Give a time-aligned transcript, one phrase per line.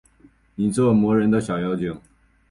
[0.55, 1.95] 你这磨人的小妖精